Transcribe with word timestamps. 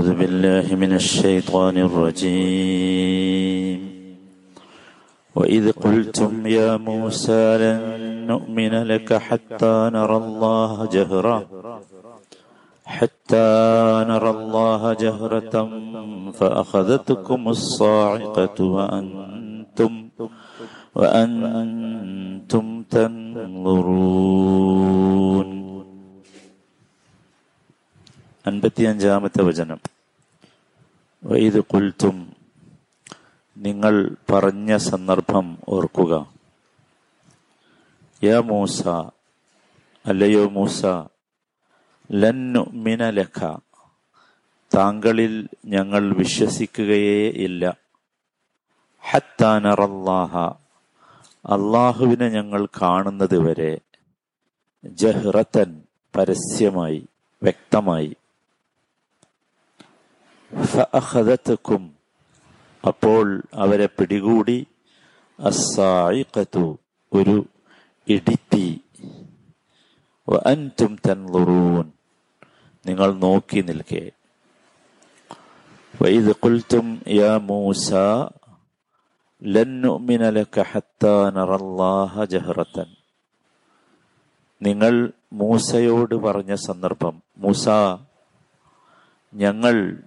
أعوذ 0.00 0.14
بالله 0.14 0.74
من 0.74 0.92
الشيطان 0.92 1.78
الرجيم 1.78 3.80
وإذ 5.36 5.72
قلتم 5.74 6.46
يا 6.46 6.76
موسى 6.80 7.56
لن 7.56 7.80
نؤمن 8.26 8.82
لك 8.82 9.18
حتى 9.18 9.90
نرى 9.92 10.16
الله 10.16 10.86
جهرة 10.86 11.46
حتى 12.86 13.48
نرى 14.08 14.30
الله 14.30 14.94
جهرة 14.94 15.68
فأخذتكم 16.32 17.48
الصاعقة 17.48 18.66
وأنتم 18.66 20.08
وأنتم 20.94 22.82
تنظرون 22.90 24.46
അൻപത്തിയഞ്ചാമത്തെ 28.48 29.42
വചനം 29.42 29.78
വൈദ് 31.23 31.59
കുൽത്തും 31.59 32.33
നിങ്ങൾ 33.57 34.15
പറഞ്ഞ 34.31 34.77
സന്ദർഭം 34.77 35.57
ഓർക്കുക. 35.67 36.33
യ 38.23 38.37
മൂസ 38.39 38.87
അല്ലയോ 40.05 40.49
മൂസ 40.49 40.85
ലന്നു 42.11 42.69
മിനലഖ 42.69 43.57
താങ്കളിൽ 44.75 45.49
ഞങ്ങൾ 45.65 46.15
വിശ്വസിക്കുകയേ 46.15 47.29
ഇല്ല. 47.29 47.77
ഹത്താനറല്ലാഹ 48.99 50.37
അള്ളാഹുവിനെ 51.45 52.29
ഞങ്ങൾ 52.29 52.67
കാണുന്നത് 52.81 53.39
വരെ 53.39 53.79
ജഹ്റത്തൻ 54.85 55.83
പരസ്യമായി 56.15 57.07
വ്യക്തമായി. 57.43 58.15
ഫഅഖദതക്കും 60.53 61.83
അപ്പോൾ 62.83 63.25
അവരെ 63.53 63.85
പിടികൂടി 63.87 64.57
അസ്സായിഖത്തു 65.39 66.65
ഒരു 67.11 67.35
ഇടിത്തി. 68.07 68.67
വഅൻതും 70.27 70.97
തൻളുറൂൻ 71.05 71.85
നിങ്ങൾ 72.85 73.09
നോക്കി 73.23 73.61
നിൽക്കേ. 73.61 74.03
വൈദ് 75.93 76.33
ഖുൽതും 76.43 76.87
യാ 77.15 77.37
മൂസ 77.49 77.87
ലൻ 79.41 79.69
നുഅ്മിന 79.81 80.29
ലക 80.29 80.63
ഹത്താ 80.71 81.13
നറല്ലാഹ 81.29 82.23
ജഹറതൻ 82.25 82.89
നിങ്ങൾ 84.61 84.93
മൂസയോട് 85.33 86.15
പറഞ്ഞ 86.15 86.53
സന്ദർഭം 86.67 87.15
മൂസ 87.37 87.65
ഞങ്ങൾ 89.33 89.97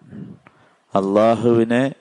അള്ളാഹുവിനെ 0.94 1.94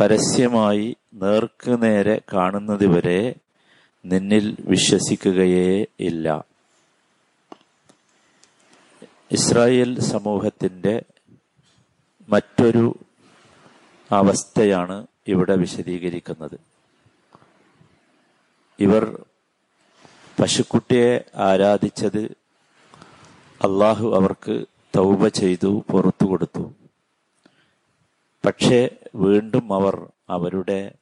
പരസ്യമായി 0.00 0.96
നേർക്ക് 1.14 1.82
നേരെ 1.82 2.20
കാണുന്നത് 2.32 2.86
വരെ 2.86 3.34
നിന്നിൽ 4.04 4.56
വിശ്വസിക്കുകയേ 4.60 5.86
ഇല്ല. 6.00 6.44
ഇസ്രായേൽ 9.30 10.00
സമൂഹത്തിന്റെ 10.00 11.02
മറ്റൊരു 12.28 12.98
അവസ്ഥയാണ് 14.10 15.06
ഇവിടെ 15.28 15.56
വിശദീകരിക്കുന്നത്. 15.56 16.60
ഇവർ 18.80 19.24
പശുക്കുട്ടിയെ 20.40 21.24
ആരാധിച്ചത് 21.36 22.22
അള്ളാഹു 23.64 24.14
അവർക്ക് 24.14 24.66
തൗബ 24.96 25.28
ചെയ്തു 25.28 25.84
പുറത്തു 25.90 26.26
കൊടുത്തു. 26.26 26.72
പക്ഷേ 28.46 28.88
വീണ്ടും 29.14 29.72
അവർ 29.72 30.06
അവരുടെ 30.30 30.92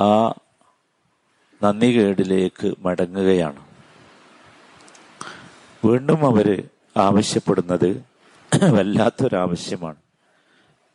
ആ 0.00 0.34
നന്ദികേടിലേക്ക് 1.62 2.74
മടങ്ങുകയാണ്. 2.78 3.66
വീണ്ടും 5.84 6.26
അവർ 6.26 6.68
ആവശ്യപ്പെടുന്നത് 6.96 8.04
വല്ലാത്തൊരാവശ്യമാണ്. 8.70 9.96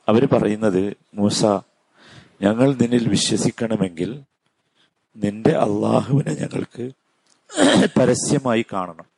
അവർ 0.07 0.25
പറയുന്നത് 0.25 0.97
മൂസ 1.13 1.45
ഞങ്ങൾ 2.41 2.73
നിന്നിൽ 2.73 3.07
വിശ്വസിക്കണമെങ്കിൽ 3.07 4.23
നിന്റെ 5.15 5.50
അള്ളാഹുവിനെ 5.50 6.33
ഞങ്ങൾക്ക് 6.33 6.91
പരസ്യമായി 8.00 8.65
കാണണം. 8.73 9.12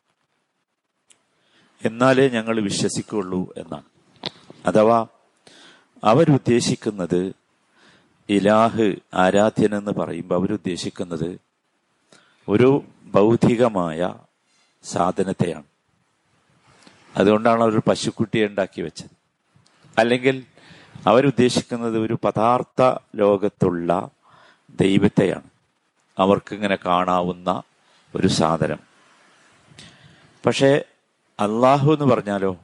എന്നാലേ 1.86 2.30
ഞങ്ങൾ 2.30 2.60
വിശ്വസിക്കുള്ളൂ 2.60 3.54
എന്നാണ്. 3.58 3.84
അഥവാ 4.66 5.08
അവരുദ്ദേശിക്കുന്നത് 6.04 7.34
ഇലാഹ് 8.30 8.96
ആരാധ്യൻ 9.14 9.76
എന്ന് 9.76 9.92
പറയുമ്പോൾ 9.92 10.36
അവരുദ്ദേശിക്കുന്നത് 10.36 11.40
ഒരു 12.50 12.84
ഭൗതികമായ 13.06 14.16
സാധനത്തെയാണ്. 14.84 15.64
അതുകൊണ്ടാണ് 17.18 17.62
അവർ 17.62 17.82
പശുക്കുട്ടിയെ 17.88 18.48
ഉണ്ടാക്കി 18.48 18.82
വെച്ചത്. 18.82 19.10
അല്ലെങ്കിൽ 19.98 20.46
അവരുദ്ദേശിക്കുന്നത് 21.08 22.00
ഒരു 22.00 22.18
പദാർത്ഥ 22.24 22.98
ലോകത്തുള്ള 23.16 24.10
ദൈവത്തെയാണ്. 24.82 25.50
അവർക്കിങ്ങനെ 26.20 26.78
കാണാവുന്ന 26.86 27.62
ഒരു 28.16 28.28
സാധനം. 28.28 28.80
പക്ഷേ 30.46 30.84
അള്ളാഹു 31.40 31.94
എന്ന് 31.94 32.16
പറഞ്ഞാലോ 32.16 32.58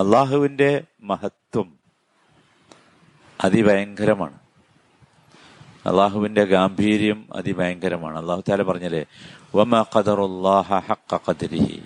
അള്ളാഹുവിന്റെ 0.00 0.84
മഹത്വം 1.00 1.78
അതിഭയങ്കരമാണ്. 3.44 4.38
അള്ളാഹുവിന്റെ 5.86 6.44
ഗാംഭീര്യം 6.44 7.28
അതിഭയങ്കരമാണ്. 7.32 8.18
അള്ളാഹു 8.18 8.42
താല 8.48 8.62
പറഞ്ഞല്ലേ 8.62 9.04
വമ 9.54 9.82
ഖദറുല്ലാഹ 9.82 10.94
ഖദരിഹി. 11.28 11.82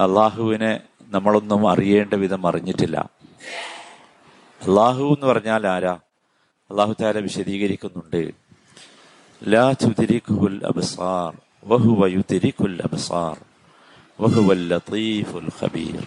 അള്ളാഹുവിനെ 0.00 0.80
നമ്മളൊന്നും 1.02 1.70
അറിയേണ്ട 1.70 2.14
വിധം 2.14 2.46
അറിഞ്ഞിട്ടില്ല. 2.46 3.10
അള്ളാഹു 4.62 5.04
എന്ന് 5.04 5.26
പറഞ്ഞാൽ 5.26 5.66
ആരാ? 5.66 5.98
അള്ളാഹു 6.70 6.94
താല 7.00 7.18
വിശദീകരിക്കുന്നുണ്ട്. 7.18 8.30
ലാ 9.46 9.74
അബ്സാർ 10.64 11.36
അബ്സാർ. 12.84 13.53
വഹുവൽ 14.20 14.68
ലത്തീഫുൽ 14.68 15.48
ഖബീർ 15.62 16.06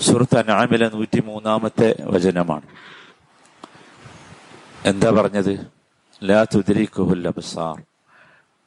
സുഹൃത്ത് 0.00 0.38
അനാമിലെ 0.38 0.88
നൂറ്റി 0.88 1.20
മൂന്നാമത്തെ 1.20 1.96
വചനമാണ്. 2.00 2.66
എന്താ 4.84 5.10
പറഞ്ഞത്? 5.10 5.66
ലാ 6.24 6.44
തുതിരി 6.44 6.88
അബ്സാർ. 7.00 7.82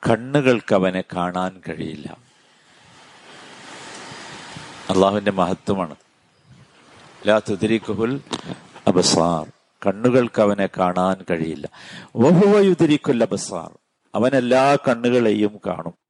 കണ്ണുകൾക്ക് 0.10 0.76
അവനെ 0.76 1.04
കാണാൻ 1.16 1.62
കഴിയില്ല. 1.70 2.18
അള്ളാഹുവിന്റെ 4.90 5.32
മഹത്വമാണ്. 5.32 5.96
ലാ 7.28 7.40
തുദിരിക്കുഹുൽ 7.50 8.22
അബസാർ. 8.88 9.52
കണ്ണുകൾക്ക് 9.88 10.42
അവനെ 10.42 10.70
കാണാൻ 10.78 11.26
കഴിയില്ല. 11.32 11.70
വഹുവയുദിരിക്കുൽ 12.16 13.24
അബസാർ. 13.24 13.78
അവൻ 14.16 14.36
എല്ലാ 14.36 14.76
കണ്ണുകളെയും 14.76 15.60
കാണും. 15.68 16.09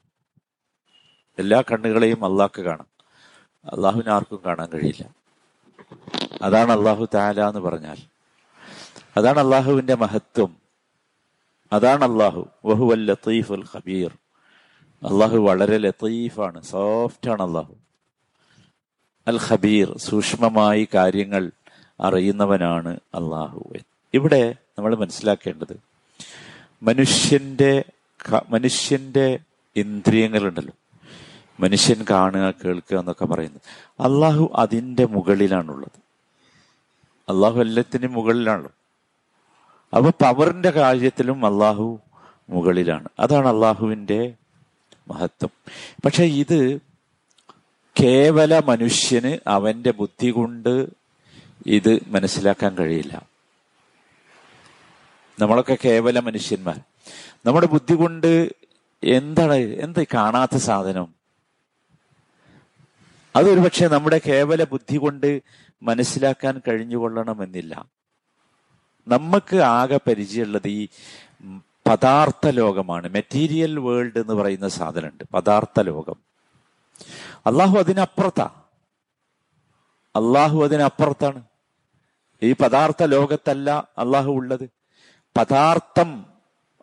എല്ലാ 1.40 1.62
കണ്ണുകളെയും 1.62 2.26
അള്ളാഹ്ക്ക് 2.26 2.62
കാണാം. 2.62 2.88
അള്ളാഹുവിന് 3.66 4.10
ആർക്കും 4.10 4.40
കാണാൻ 4.46 4.70
കഴിയില്ല. 4.70 5.10
അതാണ് 6.42 6.72
അള്ളാഹു 6.72 7.08
താല 7.14 7.48
എന്ന് 7.48 7.60
പറഞ്ഞാൽ. 7.60 7.98
അതാണ് 9.18 9.40
അള്ളാഹുവിന്റെ 9.40 9.96
മഹത്വം. 9.96 10.56
അതാണ് 11.74 12.04
അള്ളാഹു 12.04 12.50
വഹുവൽ 12.66 13.06
ലത്തീഫുൽ 13.06 13.66
ഖബീർ. 13.76 14.12
അള്ളാഹു 15.08 15.38
വളരെ 15.38 15.78
ലത്തീഫാണ്. 15.78 16.62
സോഫ്റ്റ് 16.62 17.32
ആണ് 17.32 17.42
അള്ളാഹു 17.42 17.76
അൽ 19.28 19.40
ഖബീർ 19.50 19.98
സൂക്ഷ്മമായി 19.98 20.88
കാര്യങ്ങൾ 20.94 21.52
അറിയുന്നവനാണ് 22.02 22.90
അള്ളാഹു 22.90 23.74
ഇവിടെ 24.14 24.56
നമ്മൾ 24.78 24.96
മനസ്സിലാക്കേണ്ടത് 24.96 25.80
മനുഷ്യന്റെ 26.84 27.84
മനുഷ്യന്റെ 28.50 29.40
ഇന്ദ്രിയങ്ങളുണ്ടല്ലോ. 29.76 30.74
മനുഷ്യൻ 31.60 32.06
കാണുക 32.10 32.54
കേൾക്കുക 32.66 32.98
എന്നൊക്കെ 32.98 33.26
പറയുന്നത്. 33.26 33.62
അള്ളാഹു 34.02 34.52
അതിന്റെ 34.56 35.06
മുകളിലാണുള്ളത്. 35.06 36.00
അള്ളാഹു 37.30 37.60
എല്ലാത്തിനും 37.62 38.14
മുകളിലാണല്ലോ 38.14 38.72
അപ്പൊ 39.98 40.10
പവറിന്റെ 40.10 40.70
കാര്യത്തിലും 40.70 41.46
അള്ളാഹു 41.46 42.00
മുകളിലാണ്. 42.50 43.10
അതാണ് 43.20 43.48
അള്ളാഹുവിന്റെ 43.48 44.34
മഹത്വം. 45.08 45.50
പക്ഷെ 46.06 46.24
ഇത് 46.24 46.80
കേവല 48.04 48.60
മനുഷ്യന് 48.60 49.38
അവന്റെ 49.48 49.92
ബുദ്ധി 49.92 50.30
കൊണ്ട് 50.30 50.88
ഇത് 51.66 52.00
മനസ്സിലാക്കാൻ 52.08 52.78
കഴിയില്ല. 52.78 53.26
നമ്മളൊക്കെ 55.40 55.78
കേവല 55.86 56.20
മനുഷ്യന്മാർ. 56.20 56.80
നമ്മുടെ 57.46 57.68
ബുദ്ധി 57.68 57.94
കൊണ്ട് 57.94 58.52
എന്താണ് 59.04 59.54
എന്താ 59.54 60.06
കാണാത്ത 60.14 60.58
സാധനം? 60.58 61.19
അതൊരു 63.36 63.60
പക്ഷെ 63.60 63.88
നമ്മുടെ 63.88 64.22
കേവല 64.28 64.64
ബുദ്ധി 64.64 64.98
കൊണ്ട് 64.98 65.42
മനസ്സിലാക്കാൻ 65.84 66.62
കഴിഞ്ഞുകൊള്ളണമെന്നില്ല. 66.68 67.86
നമുക്ക് 69.08 69.58
ആകെ 69.58 70.00
പരിചയമുള്ളത് 70.08 70.68
ഈ 70.68 70.88
പദാർത്ഥ 71.90 72.48
ലോകമാണ് 72.48 73.10
മെറ്റീരിയൽ 73.10 73.80
വേൾഡ് 73.80 74.18
എന്ന് 74.18 74.34
പറയുന്ന 74.34 74.68
സാധനമുണ്ട്. 74.68 75.24
പദാർത്ഥ 75.34 75.82
ലോകം 75.82 76.16
അള്ളാഹു 77.46 77.78
അതിനപ്പുറത്താ. 77.78 78.50
അള്ളാഹു 80.16 80.64
അതിനപ്പുറത്താണ്. 80.64 81.44
ഈ 82.44 82.54
പദാർത്ഥ 82.54 83.04
ലോകത്തല്ല 83.04 83.88
അള്ളാഹു 83.98 84.32
ഉള്ളത്. 84.32 84.70
പദാർത്ഥം 85.38 86.26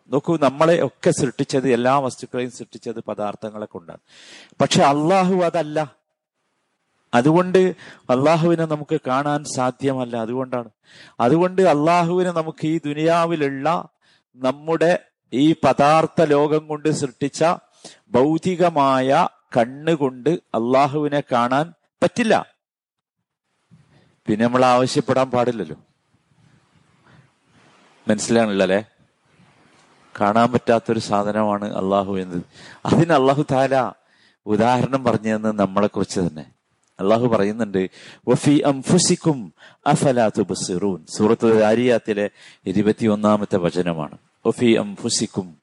നോക്കൂ 0.07 0.37
നമ്മളെ 0.37 0.85
ഒക്കെ 0.85 1.11
സൃഷ്ടിച്ചത് 1.11 1.71
എല്ലാ 1.71 1.99
വസ്തുക്കളെയും 1.99 2.51
സൃഷ്ടിച്ചത് 2.51 2.99
പദാർത്ഥങ്ങളെ 2.99 3.65
കൊണ്ടാണ്. 3.65 3.99
പക്ഷെ 4.61 4.83
അള്ളാഹു 4.83 5.35
അതല്ല. 5.35 6.06
അതുകൊണ്ട് 7.13 7.75
അള്ളാഹുവിനെ 8.09 8.65
നമുക്ക് 8.65 8.99
കാണാൻ 9.07 9.43
സാധ്യമല്ല. 9.43 10.17
അതുകൊണ്ടാണ്. 10.17 10.69
അതുകൊണ്ട് 11.19 11.61
അള്ളാഹുവിനെ 11.61 12.31
നമുക്ക് 12.31 12.67
ഈ 12.67 12.79
ദുനിയാവിലുള്ള 12.85 13.87
നമ്മുടെ 14.35 14.99
ഈ 15.33 15.53
പദാർത്ഥ 15.53 16.21
ലോകം 16.21 16.67
കൊണ്ട് 16.67 16.89
സൃഷ്ടിച്ച 16.89 17.45
ഭൗതികമായ 18.09 19.27
കണ്ണുകൊണ്ട് 19.57 20.29
അള്ളാഹുവിനെ 20.29 21.23
കാണാൻ 21.31 21.73
പറ്റില്ല. 22.03 22.45
പിന്നെ 24.27 24.45
നമ്മൾ 24.45 24.65
ആവശ്യപ്പെടാൻ 24.65 25.31
പാടില്ലല്ലോ. 25.31 25.75
മനസ്സിലാണല്ലേ 28.07 28.85
കാണാൻ 30.21 30.51
പറ്റാത്തൊരു 30.51 30.99
സാധനമാണ് 30.99 31.77
അള്ളാഹു 31.77 32.17
എന്നത്. 32.17 32.43
അതിന് 32.85 33.13
അള്ളാഹു 33.13 33.45
താല 33.51 33.93
ഉദാഹരണം 34.45 35.03
പറഞ്ഞു 35.03 35.35
തന്നെ 35.35 35.51
നമ്മളെ 35.51 35.87
കുറിച്ച് 35.87 36.19
തന്നെ. 36.19 36.56
അള്ളാഹു 36.99 37.27
പറയുന്നുണ്ട് 37.27 37.89
വഫി 38.27 38.61
അംഫുസിക്കും 38.65 39.53
അഫലാത്തു 39.87 40.41
ബസിറൂൻ 40.41 41.05
സൂറത്ത് 41.09 41.63
ആരിയാത്തിലെ 41.63 42.29
ഇരുപത്തിയൊന്നാമത്തെ 42.65 43.57
വചനമാണ്. 43.57 44.17
വഫി 44.45 44.75
അംഫുസിക്കും. 44.75 45.57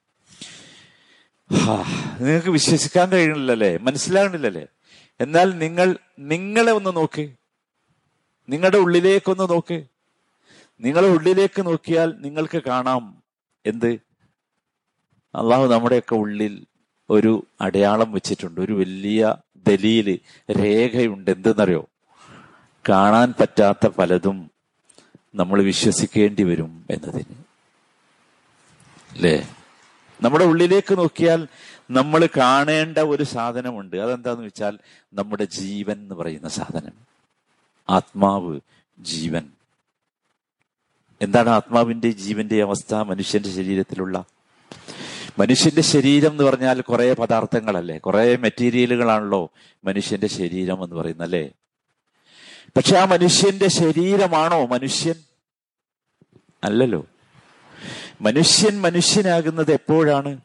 നിങ്ങൾക്ക് 2.20 2.48
വിശ്വസിക്കാൻ 2.48 3.12
കഴിയണില്ലല്ലേ 3.12 3.76
മനസ്സിലാകണില്ലല്ലേ 3.76 4.66
എന്നാൽ 5.20 5.58
നിങ്ങൾ 5.58 5.96
നിങ്ങളെ 6.18 6.72
ഒന്ന് 6.72 6.96
നോക്ക്. 6.96 7.30
നിങ്ങളുടെ 8.48 8.78
ഉള്ളിലേക്കൊന്ന് 8.78 9.50
നോക്ക്. 9.50 9.84
നിങ്ങളെ 10.80 11.08
ഉള്ളിലേക്ക് 11.08 11.66
നോക്കിയാൽ 11.66 12.14
നിങ്ങൾക്ക് 12.18 12.62
കാണാം. 12.62 13.22
എന്ത്? 13.66 13.92
അള്ളാഹു 15.34 15.66
നമ്മുടെയൊക്കെ 15.66 16.14
ഉള്ളിൽ 16.14 16.66
ഒരു 17.10 17.46
അടയാളം 17.60 18.12
വെച്ചിട്ടുണ്ട്. 18.12 18.60
ഒരു 18.60 18.72
വലിയ 18.72 19.36
ദലീൽ 19.68 20.18
രേഖയുണ്ട്. 20.52 21.30
എന്തെന്നറിയോ? 21.30 21.88
കാണാൻ 22.88 23.34
പറ്റാത്ത 23.40 23.86
പലതും 23.86 24.50
നമ്മൾ 25.34 25.62
വിശ്വസിക്കേണ്ടി 25.62 26.42
വരും 26.42 26.86
എന്നതിന്. 26.90 27.34
അല്ലേ 29.14 29.56
നമ്മുടെ 30.22 30.44
ഉള്ളിലേക്ക് 30.44 30.98
നോക്കിയാൽ 30.98 31.48
നമ്മൾ 31.90 32.28
കാണേണ്ട 32.36 32.98
ഒരു 32.98 33.22
സാധനമുണ്ട്. 33.22 33.96
അതെന്താന്ന് 33.96 34.44
വെച്ചാൽ 34.44 34.78
നമ്മുടെ 35.14 35.44
ജീവൻ 35.44 35.98
എന്ന് 35.98 36.14
പറയുന്ന 36.14 36.48
സാധനം. 36.48 36.92
ആത്മാവ് 37.90 38.60
ജീവൻ. 38.98 39.48
എന്താണ് 41.22 41.48
ആത്മാവിന്റെ 41.48 42.10
ജീവന്റെ 42.10 42.62
അവസ്ഥ? 42.62 42.94
മനുഷ്യന്റെ 42.94 43.50
ശരീരത്തിലുള്ള 43.50 44.24
മനുഷ്യന്റെ 45.38 45.80
ശരീരം 45.80 46.30
എന്ന് 46.30 46.44
പറഞ്ഞാൽ 46.44 46.80
കുറെ 46.80 47.14
പദാർത്ഥങ്ങളല്ലേ? 47.14 47.98
കുറെ 47.98 48.36
മെറ്റീരിയലുകളാണല്ലോ 48.36 49.50
മനുഷ്യന്റെ 49.84 50.26
ശരീരം 50.26 50.84
എന്ന് 50.84 50.96
പറയുന്നല്ലേ 50.96 51.50
പക്ഷെ 52.76 52.96
ആ 52.96 53.04
മനുഷ്യന്റെ 53.04 53.68
ശരീരമാണോ 53.68 54.66
മനുഷ്യൻ? 54.66 55.14
അല്ലല്ലോ. 56.64 57.06
മനുഷ്യൻ 58.20 58.80
മനുഷ്യനാകുന്നത് 58.80 59.72
എപ്പോഴാണ്? 59.72 60.40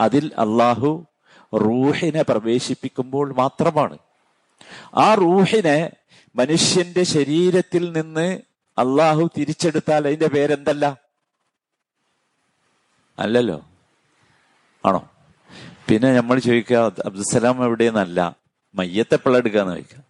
അതിൽ 0.00 0.32
അള്ളാഹു 0.38 1.06
റൂഹിനെ 1.54 2.22
പ്രവേശിപ്പിക്കുമ്പോൾ 2.22 3.34
മാത്രമാണ്. 3.34 3.98
ആ 4.94 5.14
റൂഹിനെ 5.14 5.90
മനുഷ്യന്റെ 6.36 7.02
ശരീരത്തിൽ 7.02 7.92
നിന്ന് 7.92 8.40
അള്ളാഹു 8.78 9.30
തിരിച്ചെടുത്താൽ 9.38 10.06
അതിന്റെ 10.06 10.26
പേരെന്തല്ല? 10.26 11.05
അല്ലല്ലോ. 13.18 13.66
ആണോ? 14.86 15.10
പിന്നെ 15.88 16.16
നമ്മൾ 16.16 16.38
ചോദിക്കുക 16.38 16.76
അബ്ദുസലാം 16.76 17.64
എവിടെയെന്നല്ല 17.64 18.36
മയ്യത്തെ 18.74 19.16
പിള്ളെടുക്കാന്ന് 19.16 19.72
ചോദിക്കുക. 19.72 20.04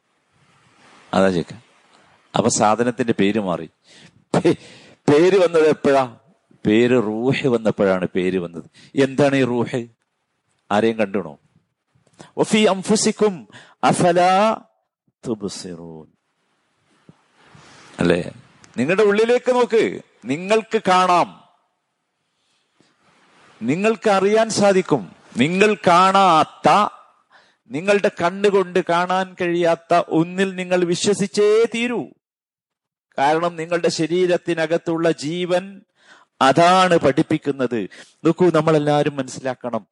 അതാ 1.14 1.30
ചോദിക്കുക. 1.30 1.62
അപ്പൊ 2.36 2.50
സാധനത്തിന്റെ 2.50 3.14
പേര് 3.20 3.40
മാറി. 3.40 3.70
പേര് 5.08 5.38
വന്നത് 5.38 5.68
എപ്പോഴാ? 5.68 6.16
പേര് 6.66 6.90
റൂഹ് 6.90 7.46
വന്നപ്പോഴാണ് 7.46 8.08
പേര് 8.14 8.38
വന്നത്. 8.38 8.64
എന്താണ് 8.94 9.36
ഈ 9.36 9.44
റൂഹ്? 9.44 9.86
ആരെയും 10.70 10.96
കണ്ടുണോ? 10.96 11.38
ഒഫി 12.36 12.58
അംഫുസിക്കും 12.58 13.48
അല്ലേ? 17.98 18.32
നിങ്ങളുടെ 18.76 19.02
ഉള്ളിലേക്ക് 19.02 19.52
നോക്ക്. 19.52 20.00
നിങ്ങൾക്ക് 20.24 20.82
കാണാം. 20.88 21.45
നിങ്ങൾക്ക് 23.62 24.10
അറിയാൻ 24.10 24.50
സാധിക്കും. 24.50 25.12
നിങ്ങൾ 25.36 25.76
കാണാത്ത 25.86 26.88
നിങ്ങളുടെ 27.70 28.10
കണ്ണുകൊണ്ട് 28.22 28.78
കാണാൻ 28.88 29.36
കഴിയാത്ത 29.40 30.02
ഒന്നിൽ 30.08 30.54
നിങ്ങൾ 30.54 30.84
വിശ്വസിച്ചേ 30.84 31.64
തീരൂ. 31.74 32.04
കാരണം 33.18 33.56
നിങ്ങളുടെ 33.56 33.88
ശരീരത്തിനകത്തുള്ള 33.88 35.10
ജീവൻ 35.10 35.80
അതാണ് 36.40 36.96
പഠിപ്പിക്കുന്നത്. 36.96 37.88
നോക്കൂ 38.24 38.50
നമ്മളെല്ലാവരും 38.50 39.16
മനസ്സിലാക്കണം. 39.16 39.86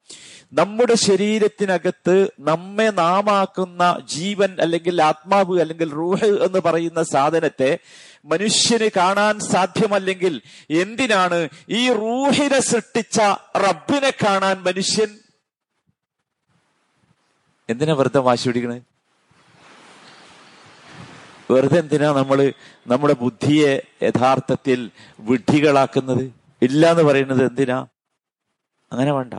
നമ്മുടെ 0.52 0.94
ശരീരത്തിനകത്ത് 0.94 2.28
നമ്മെ 2.40 2.90
നാമാക്കുന്ന 2.90 4.00
ജീവൻ 4.04 4.56
അല്ലെങ്കിൽ 4.60 5.02
ആത്മാവ് 5.02 5.60
അല്ലെങ്കിൽ 5.60 5.90
റൂഹ് 5.90 6.24
എന്ന് 6.24 6.58
പറയുന്ന 6.58 7.02
സാധനത്തെ 7.02 7.78
മനുഷ്യന് 8.24 8.90
കാണാൻ 8.96 9.40
സാധ്യമല്ലെങ്കിൽ 9.40 10.42
എന്തിനാണ് 10.70 11.48
ഈ 11.68 11.92
റൂഹിനെ 11.92 12.60
സൃഷ്ടിച്ച 12.60 13.20
റബ്ബിനെ 13.56 14.10
കാണാൻ 14.10 14.62
മനുഷ്യൻ? 14.62 15.18
എന്തിനാ 17.70 17.94
വെറുതെ 17.94 18.18
വാശി 18.18 18.48
പിടിക്കണേ? 18.48 18.80
വെറുതെ 21.50 21.78
എന്തിനാ 21.78 22.12
നമ്മൾ 22.12 22.52
നമ്മുടെ 22.86 23.14
ബുദ്ധിയെ 23.14 23.82
യഥാർത്ഥത്തിൽ 24.02 24.90
വിഡ്ഢികളാക്കുന്നത്? 25.20 26.24
ഇല്ല 26.62 26.90
എന്ന് 26.90 27.02
പറയുന്നത് 27.02 27.42
എന്തിനാ? 27.42 27.86
അങ്ങനെ 28.92 29.12
വേണ്ട. 29.12 29.34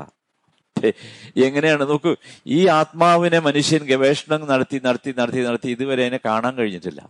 എങ്ങനെയാണ്? 1.35 1.83
നോക്കൂ 1.89 2.15
ഈ 2.47 2.67
ആത്മാവിനെ 2.67 3.39
മനുഷ്യൻ 3.39 3.83
ഗവേഷണം 3.83 4.47
നടത്തി 4.47 4.81
നടത്തി 4.85 5.13
നടത്തി 5.17 5.39
നടത്തി 5.39 5.67
ഇതുവരെ 5.67 6.03
അതിനെ 6.03 6.19
കാണാൻ 6.25 6.55
കഴിഞ്ഞിട്ടില്ല. 6.55 7.01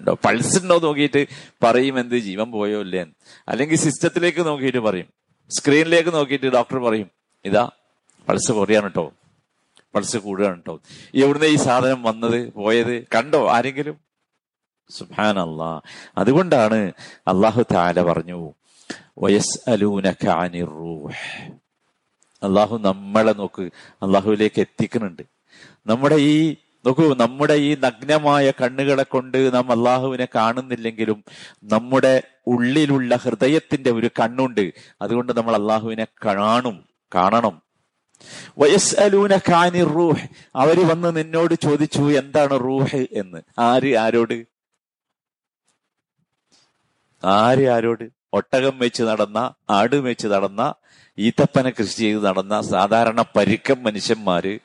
ഉണ്ടോ? 0.00 0.18
പൾസ് 0.24 0.62
ഉണ്ടോ 0.62 0.78
നോക്കിയിട്ട് 0.78 1.26
പറയും 1.62 1.98
എന്ത് 1.98 2.16
ജീവൻ 2.16 2.50
പോയോ 2.50 2.80
ഇല്ലേ 2.80 3.06
അല്ലെങ്കിൽ 3.48 3.76
സിസ്റ്റത്തിലേക്ക് 3.76 4.46
നോക്കിയിട്ട് 4.46 4.78
പറയും. 4.78 5.08
സ്ക്രീനിലേക്ക് 5.50 6.14
നോക്കിയിട്ട് 6.14 6.46
ഡോക്ടർ 6.46 6.78
പറയും 6.78 7.10
ഇതാ 7.44 7.70
പൾസ് 8.28 8.52
കുറയാണ് 8.52 8.84
കേട്ടോ 8.84 9.12
പൾസ് 9.94 10.16
കൂടുകയാണ് 10.16 10.56
കേട്ടോ 10.56 10.80
എവിടുന്ന് 11.14 11.46
ഈ 11.46 11.56
സാധനം 11.56 12.02
വന്നത് 12.02 12.52
പോയത്? 12.52 13.04
കണ്ടോ 13.14 13.50
ആരെങ്കിലും? 13.50 13.96
സുഹാൻ 14.90 15.38
അള്ളാ 15.38 15.80
അതുകൊണ്ടാണ് 16.18 16.92
അള്ളാഹു 17.28 17.62
താല 17.72 18.02
പറഞ്ഞു 18.02 18.52
വയസ് 19.18 19.70
അലൂനഖ 19.70 20.28
അള്ളാഹു 22.42 22.78
നമ്മളെ 22.78 23.32
നോക്ക് 23.32 23.62
അള്ളാഹുവിലേക്ക് 24.02 24.60
എത്തിക്കുന്നുണ്ട്. 24.60 25.22
നമ്മുടെ 25.86 26.14
ഈ 26.14 26.56
നോക്കൂ 26.86 27.14
നമ്മുടെ 27.14 27.54
ഈ 27.54 27.74
നഗ്നമായ 27.74 28.50
കണ്ണുകളെ 28.50 29.02
കൊണ്ട് 29.02 29.54
നാം 29.54 29.72
അള്ളാഹുവിനെ 29.72 30.28
കാണുന്നില്ലെങ്കിലും 30.34 31.24
നമ്മുടെ 31.64 32.22
ഉള്ളിലുള്ള 32.46 33.16
ഹൃദയത്തിന്റെ 33.16 33.90
ഒരു 33.90 34.10
കണ്ണുണ്ട്. 34.20 34.72
അതുകൊണ്ട് 35.02 35.32
നമ്മൾ 35.32 35.54
അള്ളാഹുവിനെ 35.54 36.06
കാണും 36.24 36.84
കാണണം. 37.14 37.71
വയസ് 38.58 39.00
അലൂന 39.00 39.36
റൂഹ്. 39.82 40.28
അവർ 40.56 40.88
വന്ന് 40.88 41.16
നിന്നോട് 41.16 41.54
ചോദിച്ചു 41.54 42.02
എന്താണ് 42.02 42.60
റൂഹ് 42.60 43.06
എന്ന്? 43.12 43.42
ആര് 43.58 43.96
ആരോട്? 43.96 44.46
ആര് 47.24 47.68
ആരോട്? 47.68 48.22
ഒട്ടകം 48.32 48.78
വെച്ച് 48.78 49.02
നടന്ന 49.02 49.54
ആട് 49.70 49.96
വെച്ച് 49.96 50.26
നടന്ന 50.26 50.74
ഈത്തപ്പന 51.18 51.70
കൃഷി 51.70 51.96
ചെയ്ത് 51.96 52.24
നടന്ന 52.24 52.60
സാധാരണ 52.60 53.24
പരുക്കം 53.36 53.82
മനുഷ്യന്മാര് 53.82 54.58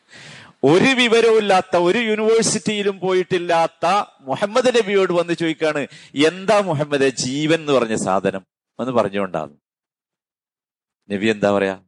ഒരു 0.64 0.86
വിവരവുമില്ലാത്ത 0.86 1.78
ഒരു 1.78 1.98
യൂണിവേഴ്സിറ്റിയിലും 1.98 3.00
പോയിട്ടില്ലാത്ത 3.00 3.86
മുഹമ്മദ് 4.22 4.76
നബിയോട് 4.78 5.14
വന്ന് 5.14 5.34
ചോദിക്കാണ് 5.34 5.88
എന്താ 6.26 6.62
മുഹമ്മദ് 6.62 7.10
ജീവൻ 7.10 7.60
എന്ന് 7.60 7.74
പറഞ്ഞ 7.74 7.96
സാധനം? 7.96 8.46
എന്ന് 8.80 8.92
പറഞ്ഞുകൊണ്ടാണ്. 8.92 9.54
നബി 11.12 11.28
എന്താ 11.28 11.52
പറയാ? 11.52 11.80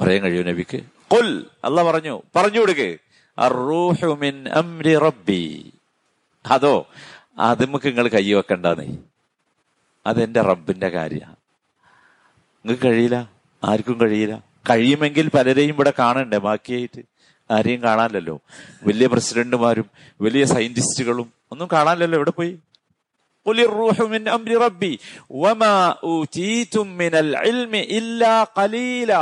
പറയാൻ 0.00 0.22
കഴിയൂ 0.22 0.42
നബിക്ക്? 0.42 0.80
കൊൽ 1.10 1.46
അല്ല 1.64 1.82
പറഞ്ഞു 1.82 2.22
പറഞ്ഞു 2.36 2.60
കൊടുക്കേ. 2.60 2.96
അറൂഹുമിൻ 3.38 4.48
അംരി 4.48 4.98
റബ്ബി. 4.98 5.72
അതോ 6.50 6.86
അത് 7.38 7.66
നമുക്ക് 7.66 7.86
നിങ്ങൾ 7.86 8.08
കൈ 8.08 8.32
വെക്കണ്ടെന്നേ. 8.32 8.96
അതെന്റെ 10.06 10.40
റബ്ബിന്റെ 10.40 10.88
കാര്യമാണ് 10.88 11.36
നിങ്ങൾക്ക് 12.64 12.82
കഴിയില്ല? 12.82 13.30
ആർക്കും 13.64 14.00
കഴിയില്ല? 14.00 14.44
കഴിയുമെങ്കിൽ 14.70 15.28
പലരെയും 15.28 15.74
ഇവിടെ 15.74 15.92
കാണണ്ടേ? 15.98 16.36
ബാക്കിയായിട്ട് 16.36 17.02
ആരെയും 17.50 17.82
കാണാനല്ലോ 17.82 18.40
വലിയ 18.82 19.06
പ്രസിഡന്റുമാരും 19.06 19.90
വലിയ 20.20 20.44
സയന്റിസ്റ്റുകളും 20.44 21.32
ഒന്നും 21.52 21.68
കാണാനല്ലോ 21.72 22.18
എവിടെ 22.18 22.30
പോയി? 22.30 22.58
റബ്ബി. 24.58 24.98
വമാ 25.32 25.94
ഊതീതും 26.04 26.96
മിനൽ 26.96 27.38
ഇൽമി 27.38 27.78
ഇല്ലാ 27.78 28.46
ഖലീല. 28.58 29.14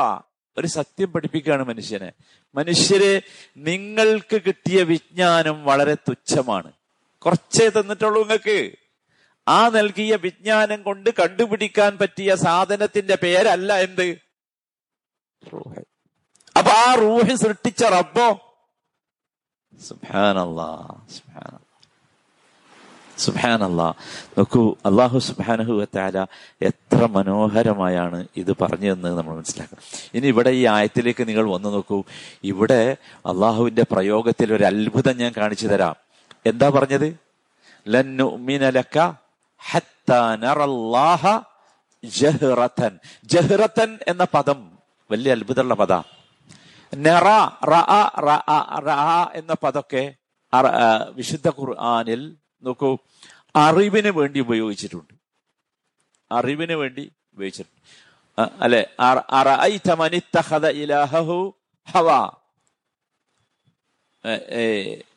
ഒരു 0.58 0.66
സത്യം 0.66 1.12
പഠിപ്പിക്കുകയാണ് 1.12 1.62
മനുഷ്യനെ. 1.62 2.12
മനുഷ്യരെ 2.54 3.22
നിങ്ങൾക്ക് 3.56 4.42
കിട്ടിയ 4.42 4.82
വിജ്ഞാനം 4.82 5.64
വളരെ 5.64 5.94
തുച്ഛമാണ്. 5.94 6.72
കുറച്ചേ 7.18 7.68
തന്നിട്ടുള്ളൂ 7.68 8.22
നിങ്ങൾക്ക്. 8.22 8.76
ആ 9.48 9.68
നൽകിയ 9.68 10.16
വിജ്ഞാനം 10.16 10.82
കൊണ്ട് 10.82 11.10
കണ്ടുപിടിക്കാൻ 11.10 11.98
പറ്റിയ 11.98 12.34
സാധനത്തിന്റെ 12.34 13.18
പേരല്ല 13.22 13.78
എന്ത്? 13.78 14.18
അപ്പൊ 16.58 16.70
ആ 16.70 16.94
റൂഹ് 16.94 17.36
സൃഷ്ടിച്ച 17.36 17.84
റബ്ബോ? 17.84 18.58
സുഹാനല്ലാ 19.88 21.06
സുഹാന 21.10 21.61
സുബാനല്ലാ 23.18 23.92
നോക്കൂ 24.38 24.76
അള്ളാഹു 24.86 25.18
സുബാനഹു 25.18 25.86
താല 25.96 26.26
എത്ര 26.62 27.06
മനോഹരമായാണ് 27.06 28.26
ഇത് 28.36 28.56
പറഞ്ഞു 28.60 28.92
എന്ന് 28.92 29.18
നമ്മൾ 29.18 29.36
മനസ്സിലാക്കണം. 29.36 30.10
ഇനി 30.14 30.26
ഇവിടെ 30.26 30.50
ഈ 30.50 30.66
ആയത്തിലേക്ക് 30.66 31.28
നിങ്ങൾ 31.28 31.50
വന്നു 31.50 31.68
നോക്കൂ. 31.68 32.02
ഇവിടെ 32.44 32.96
അള്ളാഹുവിന്റെ 33.26 33.84
പ്രയോഗത്തിൽ 33.92 34.52
ഒരു 34.52 34.64
അത്ഭുതം 34.64 35.16
ഞാൻ 35.16 35.32
കാണിച്ചു 35.36 35.66
തരാം. 35.66 35.96
എന്താ 36.46 36.68
പറഞ്ഞത്? 36.68 37.18
ജഹ്റത്തൻ. 43.24 43.98
എന്ന 44.08 44.26
പദം 44.34 44.78
വലിയ 45.10 45.32
അത്ഭുതമുള്ള 45.32 45.74
പദ. 45.74 45.92
നെറ 46.94 47.24
റ 47.64 48.90
എന്ന 49.34 49.54
പദമൊക്കെ 49.62 50.14
വിശുദ്ധ 51.10 51.48
ഖുർആാനിൽ 51.48 52.36
നോക്കൂ 52.62 52.98
അറിവിന് 53.56 54.08
വേണ്ടി 54.08 54.40
ഉപയോഗിച്ചിട്ടുണ്ട്. 54.40 55.14
അറിവിന് 56.32 56.72
വേണ്ടി 56.72 57.12
ഉപയോഗിച്ചിട്ടുണ്ട്. 57.34 58.52
അല്ലെ? 58.60 58.86
ഹവ. 61.84 62.30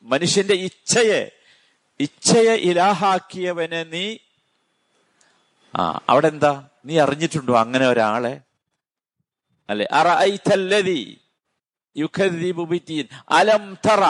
മനുഷ്യന്റെ 0.01 0.53
ഇച്ഛയെ 0.53 1.31
ഇച്ഛയെ 1.99 2.55
ഇലാഹാക്കിയവനെ 2.55 3.83
നീ 3.83 4.17
ആ 5.75 6.01
അവിടെ 6.09 6.27
എന്താ 6.27 6.69
നീ 6.85 6.97
അറിഞ്ഞിട്ടുണ്ടോ 6.99 7.59
അങ്ങനെ 7.59 7.87
ഒരാളെ? 7.87 8.41
അല്ലെ? 9.69 9.87
അറൈതല്ലതി 9.91 11.21
ബിദീൻ 12.63 13.07
അലം 13.29 13.77
തറ. 13.85 14.03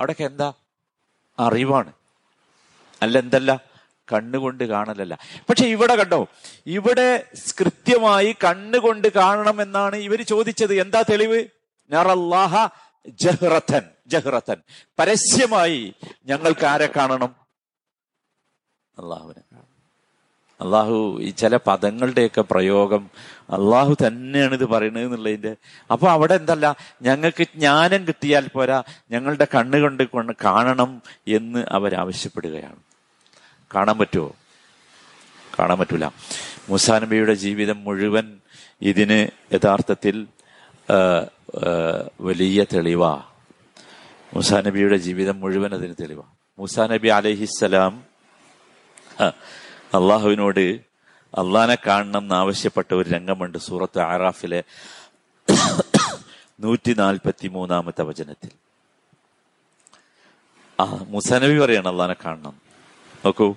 അവിടെ 0.00 0.14
എന്താ? 0.18 0.52
അറിവാണ്. 1.38 1.92
അല്ല 3.02 3.18
എന്തല്ല 3.18 3.70
കണ്ണുകൊണ്ട് 4.12 4.64
കാണലല്ല. 4.64 5.18
പക്ഷെ 5.48 5.66
ഇവിടെ 5.66 5.96
കണ്ടോ 5.96 6.26
ഇവിടെ 6.66 7.24
കൃത്യമായി 7.60 8.36
കണ്ണുകൊണ്ട് 8.44 9.08
കാണണം 9.08 9.62
എന്നാണ് 9.62 9.96
ഇവർ 9.96 10.22
ചോദിച്ചത്. 10.22 10.74
എന്താ 10.74 11.02
തെളിവ്? 11.10 11.44
നറല്ലാഹ 11.90 12.68
ജഹ്റത്തൻ 13.08 13.82
ജഹ്റത്തൻ. 14.06 14.56
പരസ്യമായി 14.98 15.94
ഞങ്ങൾക്ക് 16.24 16.66
ആരെ 16.66 16.88
കാണണം? 16.96 17.34
അള്ളാഹുവിനെ. 18.98 19.42
അള്ളാഹു 20.60 21.18
ഈ 21.20 21.30
ചില 21.30 21.56
പദങ്ങളുടെയൊക്കെ 21.56 22.40
പ്രയോഗം 22.40 23.10
അള്ളാഹു 23.50 23.96
തന്നെയാണ് 24.06 24.54
ഇത് 24.54 24.64
പറയുന്നത് 24.64 25.04
എന്നുള്ളതിന്റെ 25.04 25.56
അപ്പൊ 25.90 26.10
അവിടെ 26.10 26.34
എന്തല്ല 26.34 26.76
ഞങ്ങൾക്ക് 27.02 27.44
ജ്ഞാനം 27.44 28.04
കിട്ടിയാൽ 28.08 28.48
പോരാ 28.48 28.82
ഞങ്ങളുടെ 29.10 29.46
കണ്ണുകൊണ്ട് 29.54 30.02
കൊണ്ട് 30.02 30.32
കാണണം 30.44 31.02
എന്ന് 31.28 31.64
അവരാവശ്യപ്പെടുകയാണ്. 31.68 32.89
കാണാൻ 33.74 33.98
പറ്റുമോ? 33.98 34.36
കാണാൻ 35.58 35.78
പറ്റൂല. 35.78 36.06
മുസാനബിയുടെ 36.68 37.34
ജീവിതം 37.34 37.84
മുഴുവൻ 37.84 38.40
ഇതിന് 38.82 39.28
യഥാർത്ഥത്തിൽ 39.54 40.26
വലിയ 42.20 42.64
തെളിവാ. 42.74 43.22
മുസാനബിയുടെ 44.34 44.96
ജീവിതം 44.96 45.40
മുഴുവൻ 45.40 45.74
അതിന് 45.74 45.94
തെളിവാ. 46.00 46.24
മുസാനബി 46.58 47.08
അലഹിസ്സലാം 47.08 48.04
അള്ളാഹുവിനോട് 49.98 50.90
അള്ളാനെ 51.40 51.76
കാണണം 51.86 52.22
എന്നാവശ്യപ്പെട്ട 52.22 52.94
ഒരു 52.94 53.10
രംഗമുണ്ട് 53.10 53.58
സൂറത്ത് 53.58 54.00
ആറാഫിലെ 54.00 54.64
നൂറ്റി 56.60 56.92
നാൽപ്പത്തി 56.92 57.48
മൂന്നാമത്തെ 57.48 58.02
വചനത്തിൽ. 58.02 58.50
ആ 60.80 60.84
മുസാനബി 60.84 61.58
പറയാണ് 61.58 61.88
അള്ളാനെ 61.88 62.14
കാണണം. 62.24 62.69
നോക്കൂ. 63.24 63.56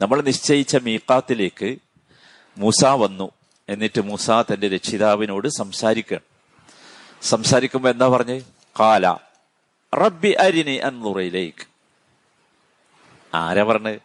നമ്മൾ 0.00 0.20
നിശ്ചയിച്ച 0.20 0.76
മീക്കാത്തിലേക്ക് 0.76 1.78
മൂസ 2.58 2.84
വന്നു. 2.84 3.30
എന്നിട്ട് 3.68 4.00
മൂസ 4.00 4.30
തന്റെ 4.30 4.68
രക്ഷിതാവിനോട് 4.68 5.48
സംസാരിക്കണം 5.48 6.20
സംസാരിക്കുമ്പോ 7.22 7.90
എന്താ 7.90 8.08
പറഞ്ഞ്? 8.08 8.40
കാല 8.80 9.16
റബ്ബി 9.94 10.28
അരിനി 10.28 10.76
അന്നുറയിലേക്ക് 10.76 11.66
ആരാ 13.34 13.62
പറഞ്ഞ്? 13.62 13.98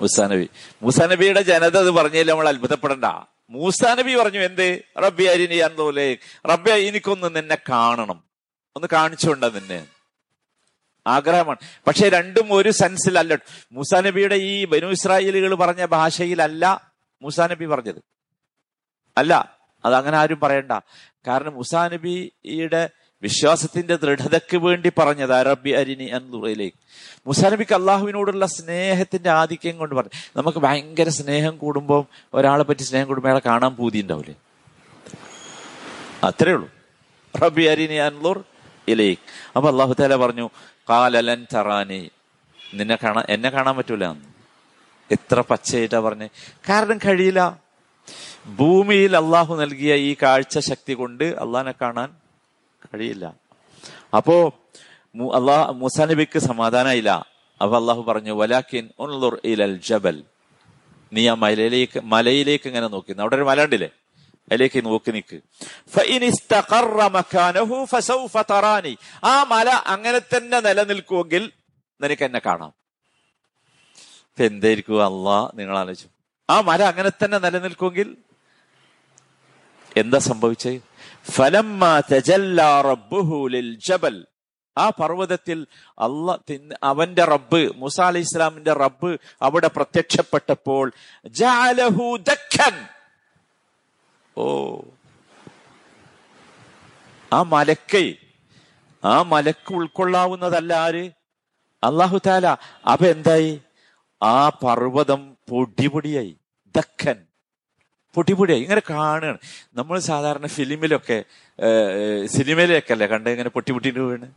മൂസാനബി 0.00 0.48
മൂസാനബിയുടെ 0.82 1.42
ജനത 1.42 1.76
അത് 1.76 1.90
പറഞ്ഞതിൽ 1.90 2.30
നമ്മൾ 2.30 2.48
അത്ഭുതപ്പെടണ്ട. 2.48 3.04
മൂസാനബി 3.50 4.14
പറഞ്ഞു 4.14 4.38
എന്ത്? 4.38 4.82
റബ്ബി 5.04 5.24
അരിനി 5.24 5.54
അന്നുറയിലേക്ക് 5.54 6.48
റബ്ബി 6.48 6.70
എനിക്കൊന്ന് 6.70 7.36
നിന്നെ 7.36 7.58
കാണണം. 7.70 8.31
ഒന്ന് 8.76 8.88
കാണിച്ചുകൊണ്ട 8.92 9.44
നിന്നെ. 9.44 9.86
ആഗ്രഹമാണ്. 11.06 11.58
പക്ഷെ 11.86 12.08
രണ്ടും 12.08 12.52
ഒരു 12.52 12.70
സെൻസിലല്ല. 12.70 13.38
മൂസാനബിയുടെ 13.72 14.34
ഈ 14.34 14.64
ബനു 14.64 14.86
ഇസ്രായേലുകൾ 14.86 15.54
പറഞ്ഞ 15.54 15.84
ഭാഷയിലല്ല 15.84 16.92
മൂസാനബി 17.22 17.64
പറഞ്ഞത്. 17.64 18.02
അല്ല 19.18 19.58
അത് 19.84 19.94
അങ്ങനെ 19.94 20.16
ആരും 20.16 20.40
പറയണ്ട. 20.40 20.72
കാരണം 21.26 21.54
മുസാനബിയുടെ 21.54 22.90
വിശ്വാസത്തിന്റെ 23.22 23.96
ദൃഢതയ്ക്ക് 23.96 24.56
വേണ്ടി 24.56 24.92
പറഞ്ഞത് 24.98 25.34
അറബി 25.34 25.70
അരിനി 25.70 26.04
അന്നുറയിലേക്ക് 26.04 26.76
മുസാനബിക്ക് 27.26 27.74
അള്ളാഹുവിനോടുള്ള 27.74 28.46
സ്നേഹത്തിന്റെ 28.46 29.30
ആധിക്യം 29.30 29.78
കൊണ്ട് 29.78 29.94
പറഞ്ഞു. 29.94 30.38
നമുക്ക് 30.38 30.58
ഭയങ്കര 30.58 31.08
സ്നേഹം 31.08 31.58
കൂടുമ്പോൾ 31.58 32.06
ഒരാളെ 32.34 32.64
പറ്റി 32.64 32.82
സ്നേഹം 32.82 33.06
കൂടുമ്പോൾ 33.06 33.28
അയാളെ 33.28 33.42
കാണാൻ 33.46 33.76
പൂതി 33.76 34.02
ഉണ്ടാവില്ലേ 34.02 34.34
അത്രേ 36.24 36.52
ഉള്ളൂ. 36.52 36.70
റബി 37.42 37.62
അരിനി 37.62 37.94
അൻലുർ 37.94 38.44
ഇലേക്ക്. 38.88 39.22
അപ്പൊ 39.56 39.70
അള്ളാഹു 39.70 39.94
താല 40.00 40.16
പറഞ്ഞു 40.16 40.50
കാലലൻ 40.90 41.46
തറാനി. 41.54 42.10
നിന്നെ 42.74 42.96
കാണാൻ 42.96 43.24
എന്നെ 43.28 43.50
കാണാൻ 43.50 43.76
പറ്റൂല 43.76 44.04
എത്ര 45.10 45.40
പച്ചയായിട്ടാ 45.40 46.00
പറഞ്ഞ്. 46.00 46.28
കാരണം 46.68 46.98
കഴിയില്ല. 46.98 47.60
ഭൂമിയിൽ 48.56 49.16
അള്ളാഹു 49.16 49.56
നൽകിയ 49.56 49.94
ഈ 49.94 50.16
കാഴ്ച 50.22 50.58
ശക്തി 50.58 50.92
കൊണ്ട് 50.92 51.24
അള്ളാഹിനെ 51.24 51.74
കാണാൻ 51.82 52.16
കഴിയില്ല. 52.94 53.34
അപ്പോ 54.16 54.58
അള്ളാഹ് 55.16 55.72
മുസാ 55.72 56.04
നബിക്ക് 56.04 56.38
അപ്പൊ 57.62 57.76
അള്ളാഹു 57.76 58.02
പറഞ്ഞു 58.02 58.32
വലാക്കിൻ 58.32 58.88
ഉൻലുർ 58.98 59.40
ഇലൽ 59.44 59.80
ജബൽ. 59.80 60.22
നീ 61.12 61.28
ആ 61.28 61.34
മലയിലേക്ക് 61.34 62.00
മലയിലേക്ക് 62.00 62.68
ഇങ്ങനെ 62.68 62.86
നോക്കി. 62.86 63.16
അവിടെ 63.20 63.36
ഒരു 63.36 63.42
മല 63.42 63.64
അതിലേക്ക് 64.50 64.84
നോക്കി 64.84 65.10
നിൽക്ക് 65.10 65.40
ആ 69.24 69.42
മല 69.42 69.68
അങ്ങനെ 69.70 70.18
തന്നെ 70.18 70.60
നിലനിൽക്കുമെങ്കിൽ 70.60 71.52
നിനക്ക് 72.00 72.24
എന്നെ 72.24 72.40
കാണാം. 72.46 72.72
എന്തായിരിക്കും 74.38 75.04
അള്ളാ 75.04 75.50
നിങ്ങൾ 75.54 75.78
ആലോചിച്ചു. 75.78 76.08
ആ 76.50 76.60
മല 76.60 76.82
അങ്ങനെ 76.82 77.10
തന്നെ 77.24 77.38
നിലനിൽക്കുമെങ്കിൽ 77.38 78.16
എന്താ 79.96 80.18
സംഭവിച്ചത് 80.18 80.82
ജബൽ. 83.86 84.26
ആ 84.78 84.88
പർവതത്തിൽ 84.88 85.66
അല്ല 85.98 86.38
അവന്റെ 86.82 87.24
റബ്ബ് 87.24 87.76
മുസ 87.76 88.00
അലി 88.00 88.18
ഇസ്ലാമിന്റെ 88.18 88.72
റബ്ബ് 88.72 89.18
അവിടെ 89.42 89.68
പ്രത്യക്ഷപ്പെട്ടപ്പോൾ 89.68 90.92
ഓ. 94.38 94.80
ആ 97.32 97.42
മലക്കൈ 97.42 98.14
ആ 99.04 99.22
മലക്ക് 99.22 99.74
ഉൾക്കൊള്ളാവുന്നതല്ല 99.74 100.72
ആര്? 100.72 101.10
അള്ളാഹു 101.84 102.18
താല 102.26 102.46
അപ്പൊ 102.92 103.06
എന്തായി? 103.06 103.60
ആ 104.22 104.48
പർവതം 104.48 105.36
പൊടിപൊടിയായി. 105.50 106.36
ദക്കൻ. 106.76 107.18
പൊട്ടിപൊടിയായി 108.14 108.62
ഇങ്ങനെ 108.62 108.82
കാണുകയാണ് 108.90 109.38
നമ്മൾ 109.74 109.98
സാധാരണ 109.98 110.46
ഫിലിമിലൊക്കെ 110.46 111.24
സിനിമയിലൊക്കെ 112.26 112.92
അല്ലേ 112.92 113.06
കണ്ട് 113.06 113.30
ഇങ്ങനെ 113.30 113.48
പൊട്ടി 113.48 113.72
പൊട്ടിയിട്ട് 113.72 114.00
വീണ്? 114.00 114.28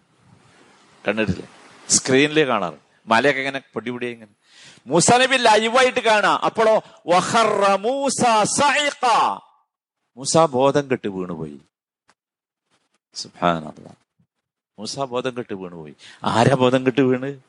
കണ്ടിട്ടില്ലേ? 1.07 1.47
സ്ക്രീനിൽ 1.89 2.47
കാണാറ്. 2.47 2.77
മലയൊക്കെ 3.07 3.41
ഇങ്ങനെ 3.41 3.61
പൊടിപൊടിയായി 3.73 4.13
ഇങ്ങനെ. 4.13 4.31
മൂസ 4.87 5.11
നബി 5.11 5.37
ലൈവായിട്ട് 5.37 5.99
കാണാം. 5.99 6.39
അപ്പോഴോ 6.45 6.75
മൂസ 10.17 10.37
ബോധം 10.37 10.91
കെട്ട് 10.91 11.07
വീണുപോയി. 11.07 11.59
മൂസ 14.79 14.99
ബോധം 14.99 15.37
കെട്ട് 15.37 15.53
വീണുപോയി. 15.53 15.95
ആരാ 16.23 16.55
ബോധം 16.55 16.85
കെട്ട് 16.85 17.01
വീണ്? 17.01 17.39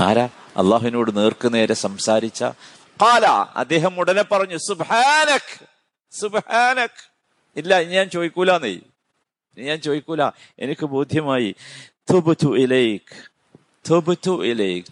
ആരാ? 0.00 0.28
അള്ളാഹുവിനോട് 0.56 1.16
നേർക്ക് 1.16 1.54
നേരെ 1.54 1.74
സംസാരിച്ച? 1.74 2.44
കാല 3.02 3.26
അദ്ദേഹം 3.56 3.98
ഉടനെ 3.98 4.22
പറഞ്ഞു 4.22 4.56
സുബാനക് 4.56 5.66
സുബാനക് 6.10 7.00
ഇല്ല 7.56 7.82
ഞാൻ 7.82 8.10
ചോദിക്കൂലെന്നേ. 8.10 8.68
ഇനി 8.68 9.64
ഞാൻ 9.64 9.80
ചോദിക്കൂല. 9.80 10.22
എനിക്ക് 10.58 10.86
ബോധ്യമായി 10.86 11.54
ഇലൈക്. 12.56 13.37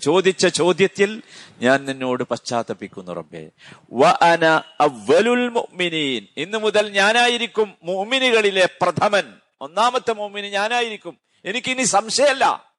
ചോദിച്ച 0.03 0.47
ചോദ്യത്തിൽ 0.47 1.23
ഞാൻ 1.63 1.85
നിന്നോട് 1.85 2.23
പശ്ചാത്തപിക്കുന്നു 2.23 3.13
റബ്ബേ. 3.13 3.51
വ 3.93 4.05
അന 4.05 4.63
അവലുൽ 4.81 5.49
മുഅ്മിനീൻ. 5.49 6.27
മുതൽ 6.57 6.89
ഞാനായിരിക്കും 6.89 7.75
മുഅ്മിനുകളിലെ 7.83 8.69
പ്രഥമൻ. 8.83 9.35
ഒന്നാമത്തെ 9.61 10.13
മുഅ്മിന് 10.13 10.47
ഞാനായിരിക്കും. 10.47 11.19
എനിക്ക് 11.45 11.71
ഇനി 11.71 11.83
സംശയമല്ല 11.83 12.77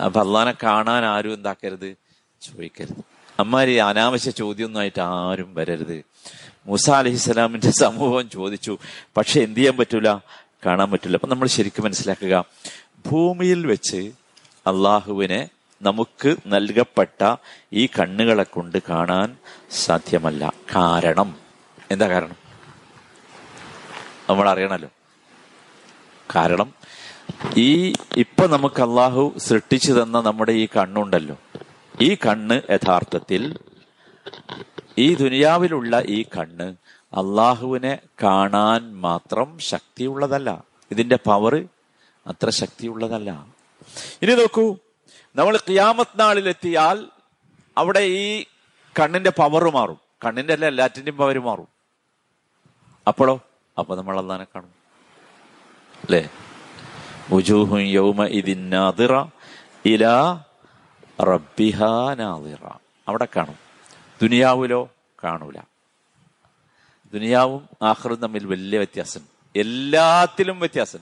അള്ളാനെ 0.00 0.54
കാണാൻ 0.62 1.04
ആരും 1.04 1.34
എന്താക്കരുത്? 1.34 1.96
ചോദിക്കരുത്. 2.42 3.04
അമ്മാരി 3.38 3.74
അനാവശ്യ 3.74 4.30
ചോദ്യമൊന്നുമായിട്ട് 4.30 5.00
ആരും 5.00 5.54
വരരുത്. 5.54 6.04
മൂസ 6.66 6.90
അലഹിസ്സലാമിന്റെ 6.90 7.70
സമൂഹം 7.70 8.30
ചോദിച്ചു. 8.30 8.78
പക്ഷെ 9.16 9.40
എന്ത് 9.40 9.58
ചെയ്യാൻ 9.58 9.76
പറ്റൂല? 9.76 10.08
കാണാൻ 10.66 10.90
പറ്റില്ല 10.90 11.16
അപ്പൊ 11.16 11.28
നമ്മൾ 11.28 11.48
ശരിക്കും 11.48 11.84
മനസ്സിലാക്കുക. 11.84 12.44
ഭൂമിയിൽ 13.06 13.66
വെച്ച് 13.66 13.96
അള്ളാഹുവിനെ 14.66 15.48
നമുക്ക് 15.82 16.36
നൽകപ്പെട്ട 16.46 17.36
ഈ 17.72 17.86
കണ്ണുകളെ 17.86 18.42
കൊണ്ട് 18.42 18.78
കാണാൻ 18.88 19.36
സാധ്യമല്ല. 19.70 20.52
കാരണം. 20.76 21.36
എന്താ 21.90 22.08
കാരണം? 22.08 22.36
നമ്മൾ 24.30 24.48
അറിയണല്ലോ. 24.48 24.88
കാരണം 26.36 26.74
ഈ 27.56 27.92
ഇപ്പൊ 28.16 28.46
നമുക്ക് 28.46 28.82
അള്ളാഹു 28.82 29.34
സൃഷ്ടിച്ചു 29.38 29.92
തന്ന 29.92 30.20
നമ്മുടെ 30.20 30.52
ഈ 30.52 30.68
കണ്ണുണ്ടല്ലോ. 30.76 31.36
ഈ 32.00 32.14
കണ്ണ് 32.14 32.72
യഥാർത്ഥത്തിൽ 32.72 33.56
ഈ 34.98 35.14
ദുനിയാവിലുള്ള 35.14 36.02
ഈ 36.06 36.22
കണ്ണ് 36.22 36.64
അള്ളാഹുവിനെ 37.16 37.98
കാണാൻ 38.22 38.96
മാത്രം 38.96 39.58
ശക്തിയുള്ളതല്ല. 39.58 40.64
ഇതിന്റെ 40.90 41.16
പവർ 41.16 41.68
അത്ര 42.26 42.50
ശക്തിയുള്ളതല്ല. 42.50 43.46
ഇനി 44.22 44.34
നോക്കൂ 44.34 44.76
നമ്മൾ 45.36 45.56
കിയാമത്ത് 45.56 46.20
നാളിലെത്തിയാൽ 46.20 47.06
അവിടെ 47.78 47.98
ഈ 47.98 48.44
കണ്ണിന്റെ 49.00 49.30
പവർ 49.30 49.64
മാറും. 49.64 49.98
കണ്ണിന്റെ 50.24 50.52
അല്ല 50.52 50.66
എല്ലാറ്റിന്റെയും 50.66 51.16
പവർ 51.16 51.38
മാറും. 51.38 51.68
അപ്പോഴോ? 53.08 53.40
അപ്പൊ 53.78 53.96
നമ്മൾ 53.96 54.18
അള്ളാനെ 54.18 54.44
കാണും. 54.44 54.86
അല്ലേ? 56.04 56.30
അവിടെ 63.08 63.28
കാണും. 63.36 63.58
ദുനിയാവിലോ? 64.22 64.90
കാണൂല. 65.24 65.56
ദുനിയാവും 67.14 67.68
ആഹ്റും 67.82 68.16
തമ്മിൽ 68.16 68.46
വലിയ 68.46 68.78
വ്യത്യാസം. 68.78 69.20
എല്ലാത്തിലും 69.56 70.58
വ്യത്യാസം. 70.58 70.98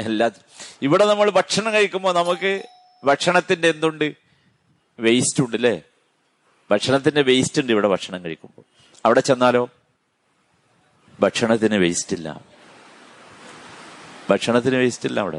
എല്ലാത്തിലും 0.00 0.44
ഇവിടെ 0.82 1.04
നമ്മൾ 1.06 1.30
ഭക്ഷണം 1.30 1.72
കഴിക്കുമ്പോൾ 1.72 2.12
നമുക്ക് 2.12 2.62
ഭക്ഷണത്തിന്റെ 3.04 3.68
എന്തുണ്ട്? 3.68 4.14
വേസ്റ്റ് 5.00 5.42
ഉണ്ട് 5.42 5.56
അല്ലേ 5.56 5.82
ഭക്ഷണത്തിന്റെ 6.70 7.22
വേസ്റ്റ് 7.22 7.62
ഉണ്ട് 7.62 7.72
ഇവിടെ 7.72 7.88
ഭക്ഷണം 7.88 8.24
കഴിക്കുമ്പോൾ. 8.24 8.62
അവിടെ 9.04 9.20
ചെന്നാലോ? 9.20 9.68
ഭക്ഷണത്തിന് 11.20 11.74
വേസ്റ്റ് 11.74 12.16
ഇല്ല. 12.16 12.40
ഭക്ഷണത്തിന് 14.30 14.76
വേസ്റ്റ് 14.76 15.08
ഇല്ല 15.08 15.20
അവിടെ. 15.20 15.38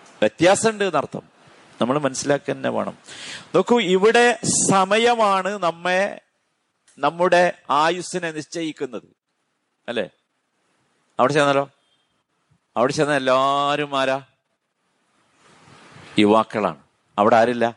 വ്യത്യാസമുണ്ട് 0.00 0.84
എന്നർത്ഥം. 0.84 1.22
നമ്മൾ 1.80 1.98
മനസ്സിലാക്കുക 1.98 2.54
തന്നെ 2.54 2.68
വേണം. 2.68 2.98
നോക്കൂ 3.54 3.80
ഇവിടെ 3.80 4.38
സമയമാണ് 4.70 5.58
നമ്മെ 5.58 6.20
നമ്മുടെ 6.98 7.52
ആയുസ്സിനെ 7.70 8.30
നിശ്ചയിക്കുന്നത്. 8.30 9.16
അല്ലേ? 9.88 10.10
അവിടെ 11.20 11.32
ചെന്നാലോ? 11.32 11.70
അവിടെ 12.76 12.92
ചെന്ന 12.92 13.16
എല്ലാവരും 13.16 14.00
ആരാ? 14.00 14.22
യുവാക്കളാണ്. 16.18 16.76
അവിടെ 17.18 17.36
ആരില്ല? 17.36 17.76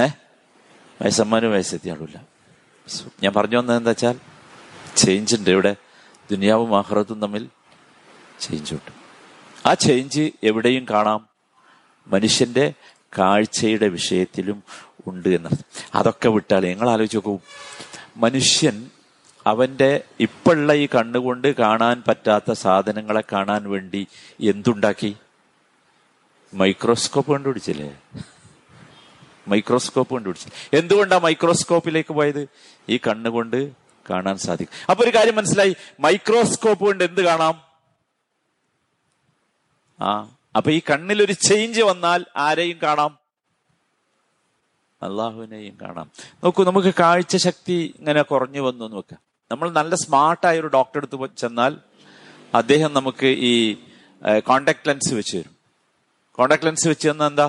ഏ? 0.00 0.06
വയസ്സന്മാരും 1.02 1.52
വയസ്സെത്തിയാളില്ല 1.52 2.26
ഞാൻ 3.22 3.32
പറഞ്ഞു 3.32 3.56
വന്നത് 3.56 3.76
എന്താ 3.76 3.88
വെച്ചാൽ 3.88 4.20
ചേഞ്ച് 4.96 5.36
ഉണ്ട്. 5.36 5.50
ഇവിടെ 5.50 5.76
ദുനിയാവും 6.30 6.78
ആഹ്റത്തും 6.78 7.20
തമ്മിൽ 7.20 7.48
ചേഞ്ച് 8.40 8.74
ഉണ്ട്. 8.74 8.92
ആ 9.68 9.74
ചേഞ്ച് 9.74 10.30
എവിടെയും 10.42 10.86
കാണാം. 10.90 11.28
മനുഷ്യന്റെ 12.06 12.74
കാഴ്ചയുടെ 13.18 13.88
വിഷയത്തിലും 13.88 14.62
ഉണ്ട് 15.06 15.28
എന്നർത്ഥം. 15.28 15.90
അതൊക്കെ 15.94 16.28
വിട്ടാൽ 16.28 16.60
നിങ്ങൾ 16.60 16.90
ആലോചിച്ച് 16.90 17.16
നോക്കൂ. 17.16 17.38
മനുഷ്യൻ 18.16 18.90
അവന്റെ 19.46 20.04
ഇപ്പോഴുള്ള 20.20 20.72
ഈ 20.72 20.86
കണ്ണുകൊണ്ട് 20.86 21.56
കാണാൻ 21.56 22.02
പറ്റാത്ത 22.08 22.52
സാധനങ്ങളെ 22.52 23.22
കാണാൻ 23.32 23.70
വേണ്ടി 23.70 24.06
എന്തുണ്ടാക്കി? 24.40 25.16
മൈക്രോസ്കോപ്പ് 26.54 27.32
കണ്ടുപിടിച്ചില്ലേ? 27.32 28.00
മൈക്രോസ്കോപ്പ് 29.48 30.14
കണ്ടുപിടിച്ചു 30.14 30.50
എന്തുകൊണ്ടാണ് 30.72 31.22
മൈക്രോസ്കോപ്പിലേക്ക് 31.22 32.12
പോയത്? 32.12 32.48
ഈ 32.88 32.96
കണ്ണുകൊണ്ട് 32.96 33.72
കാണാൻ 34.10 34.38
സാധിക്കും. 34.38 34.86
അപ്പൊ 34.90 35.04
ഒരു 35.04 35.16
കാര്യം 35.16 35.36
മനസ്സിലായി. 35.36 35.76
മൈക്രോസ്കോപ്പ് 36.00 36.84
കൊണ്ട് 36.84 37.04
എന്ത് 37.04 37.20
കാണാം? 37.20 37.62
ആ 40.00 40.36
അപ്പൊ 40.56 40.70
ഈ 40.70 40.80
കണ്ണിൽ 40.90 41.22
ഒരു 41.22 41.32
ചേഞ്ച് 41.32 41.82
വന്നാൽ 41.82 42.24
ആരെയും 42.36 42.78
കാണാം? 42.82 43.18
അള്ളാഹുവിനെയും 45.02 45.78
കാണാം. 45.82 46.10
നോക്കൂ 46.44 46.64
നമുക്ക് 46.64 46.94
കാഴ്ച 47.00 47.36
ശക്തി 47.36 47.94
ഇങ്ങനെ 47.98 48.22
കുറഞ്ഞു 48.22 48.60
വന്നു 48.60 48.84
എന്ന് 48.84 48.96
വെക്കാം. 48.96 49.31
നമ്മൾ 49.52 49.68
നല്ല 49.78 49.94
സ്മാർട്ടായ 50.02 50.60
ഒരു 50.62 50.68
ഡോക്ടറെ 50.76 51.00
അടുത്ത് 51.02 51.36
ചെന്നാൽ 51.42 51.72
അദ്ദേഹം 52.60 52.90
നമുക്ക് 52.98 53.28
ഈ 53.50 53.54
കോണ്ടാക്ട് 54.48 54.86
ലെൻസ് 54.88 55.12
വെച്ച് 55.18 55.36
തരും. 55.36 55.54
കോണ്ടാക്ട് 56.38 56.66
ലെൻസ് 56.66 56.86
വെച്ച് 56.92 57.06
തന്നാൽ 57.10 57.30
എന്താ? 57.32 57.46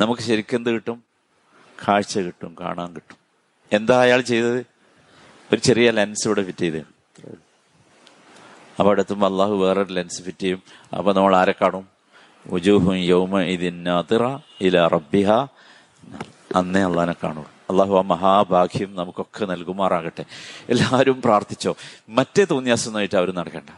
നമുക്ക് 0.00 0.22
ശരിക്കും 0.28 0.58
എന്ത് 0.60 0.70
കിട്ടും? 0.76 0.98
കാഴ്ച 1.78 2.14
കിട്ടും 2.26 2.52
കാണാൻ 2.60 2.88
കിട്ടും. 2.96 3.18
എന്താ 3.72 3.96
അയാൾ 4.04 4.20
ചെയ്തത്? 4.30 4.60
ഒരു 5.50 5.60
ചെറിയ 5.68 5.88
ലെൻസ് 5.98 6.24
ഇവിടെ 6.28 6.42
ഫിറ്റ് 6.48 6.66
ചെയ്ത് 6.66 6.82
അപ്പൊ 8.78 8.88
അടുത്തുമ്പോൾ 8.92 9.26
അള്ളാഹു 9.30 9.54
വേറൊരു 9.64 9.92
ലെൻസ് 9.98 10.22
ഫിറ്റ് 10.26 10.44
ചെയ്യും. 10.44 10.62
അപ്പൊ 10.96 11.10
നമ്മൾ 11.18 11.32
ആരെ 11.40 11.54
കാണും? 11.62 11.84
ഉജൂഹും 12.46 12.96
യൗമ 13.10 13.34
ഇതിനാതിറ 13.54 14.24
ഇല 14.66 14.86
റബ്ബിഹ. 14.94 15.30
അന്നേ 16.60 16.82
അള്ളഹാനെ 16.88 17.14
കാണൂ 17.22 17.44
അള്ളാഹു 17.70 17.98
ആ 17.98 18.00
മഹാഭാഗ്യം 18.00 18.94
നമുക്കൊക്കെ 18.94 19.44
നൽകുമാറാകട്ടെ. 19.44 20.24
എല്ലാവരും 20.68 21.22
പ്രാർത്ഥിച്ചോ. 21.22 21.76
മറ്റേ 22.08 22.44
തോന്നിയാസൊന്നായിട്ട് 22.44 23.14
അവർ 23.14 23.32
നടക്കണ്ട. 23.32 23.70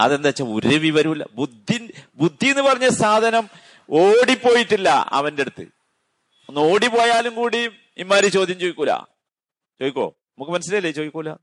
അതെന്താ 0.00 0.28
വെച്ചാൽ 0.28 0.46
ഒരു 0.46 0.90
വരൂല 0.90 1.24
ബുദ്ധി 1.34 1.92
ബുദ്ധി 2.16 2.46
എന്ന് 2.46 2.62
പറഞ്ഞ 2.62 2.88
സാധനം 2.88 3.48
ഓടിപ്പോയിട്ടില്ല 3.90 5.06
അവന്റെ 5.08 5.42
അടുത്ത്. 5.42 5.66
ഒന്ന് 6.48 6.60
ഓടിപ്പോയാലും 6.60 7.34
കൂടി 7.34 7.68
ഇമാരി 7.96 8.26
ചോദ്യം 8.26 8.58
ചോദിക്കൂല. 8.58 8.96
ചോദിക്കോ? 9.80 10.08
നമുക്ക് 10.08 10.52
മനസ്സിലായില്ലേ? 10.52 10.90
ചോദിക്കൂല. 10.90 11.34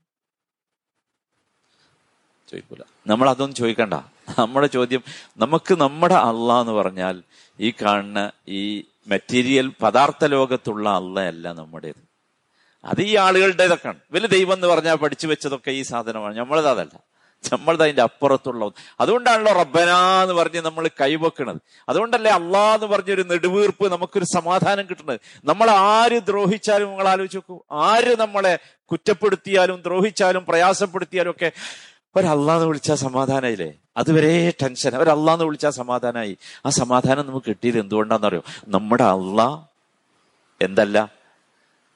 ചോദിക്കൂല. 2.52 2.78
നമ്മൾ 3.06 3.30
അതൊന്നും 3.30 3.54
ചോദിക്കണ്ട. 3.54 3.94
നമ്മുടെ 4.38 4.66
ചോദ്യം 4.66 5.02
നമുക്ക് 5.38 5.74
നമ്മുടെ 5.74 6.14
അള്ളാന്ന് 6.14 6.72
പറഞ്ഞാൽ 6.72 7.22
ഈ 7.60 7.70
കാണുന്ന 7.70 8.30
ഈ 8.48 8.84
മെറ്റീരിയൽ 9.06 9.72
പദാർത്ഥ 9.82 10.24
ലോകത്തുള്ള 10.24 10.88
അള്ളയല്ല 10.88 11.52
നമ്മുടേത്. 11.52 12.06
അത് 12.84 13.00
ഈ 13.00 13.16
ആളുകളുടേതൊക്കെയാണ്. 13.16 13.98
വലിയ 14.12 14.26
ദൈവം 14.26 14.52
എന്ന് 14.52 14.66
പറഞ്ഞാൽ 14.66 14.94
പഠിച്ചു 14.94 15.26
വെച്ചതൊക്കെ 15.26 15.70
ഈ 15.70 15.82
സാധനമാണ്. 15.82 16.38
നമ്മളത് 16.38 16.68
അതല്ല. 16.68 17.16
നമ്മളത് 17.52 17.82
അതിന്റെ 17.82 18.02
അപ്പുറത്തുള്ള. 18.02 18.70
അതുകൊണ്ടാണല്ലോ 19.00 19.52
റബ്ബന 19.52 19.90
എന്ന് 20.22 20.34
പറഞ്ഞ് 20.34 20.60
നമ്മൾ 20.60 20.90
കൈവെക്കണത്. 21.00 21.56
അതുകൊണ്ടല്ലേ 21.88 22.32
അള്ളാ 22.32 22.74
എന്ന് 22.74 22.86
പറഞ്ഞൊരു 22.86 23.22
നെടുവീർപ്പ് 23.22 23.92
നമുക്കൊരു 23.92 24.24
സമാധാനം 24.24 24.86
കിട്ടുന്നത്. 24.90 25.20
നമ്മൾ 25.44 25.70
ആര് 25.70 26.20
ദ്രോഹിച്ചാലും 26.20 26.88
നിങ്ങൾ 26.88 27.08
ആലോചിച്ച് 27.08 27.38
നോക്കൂ. 27.38 27.62
ആര് 27.72 28.16
നമ്മളെ 28.16 28.58
കുറ്റപ്പെടുത്തിയാലും 28.90 29.82
ദ്രോഹിച്ചാലും 29.86 30.46
പ്രയാസപ്പെടുത്തിയാലും 30.46 31.30
ഒക്കെ 31.30 31.52
ഒരല്ലാന്ന് 32.16 32.66
വിളിച്ചാൽ 32.66 32.94
സമാധാനമായില്ലേ 32.94 33.78
അതുവരെ 33.96 34.52
ടെൻഷൻ 34.62 34.96
ഒരല്ലാന്ന് 34.96 35.44
വിളിച്ചാൽ 35.44 35.70
സമാധാനമായി 35.70 36.36
ആ 36.66 36.70
സമാധാനം 36.70 37.26
നമുക്ക് 37.26 37.46
കിട്ടിയത് 37.46 37.78
എന്തുകൊണ്ടാണെന്നറിയോ 37.78 38.42
നമ്മുടെ 38.68 39.04
അള്ള 39.04 39.68
എന്തല്ല? 40.62 41.12